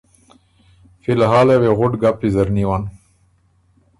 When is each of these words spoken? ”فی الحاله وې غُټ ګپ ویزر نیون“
”فی 1.01 1.09
الحاله 1.15 1.55
وې 1.61 1.71
غُټ 1.79 1.93
ګپ 2.01 2.15
ویزر 2.21 2.47
نیون“ 2.55 2.83